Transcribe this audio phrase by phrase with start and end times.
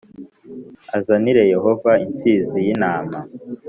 [0.97, 3.19] azanire Yehova imfizi y intama